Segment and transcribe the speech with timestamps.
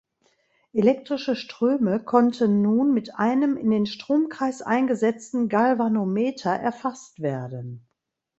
[0.73, 7.87] Elektrische Ströme konnten nun mit einem in den Stromkreis eingesetzten Galvanometer erfasst werden.